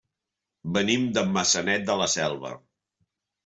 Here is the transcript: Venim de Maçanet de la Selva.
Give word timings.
Venim 0.77 1.05
de 1.19 1.25
Maçanet 1.35 1.87
de 1.93 2.01
la 2.03 2.11
Selva. 2.17 2.59